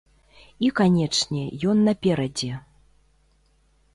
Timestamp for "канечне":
0.79-1.43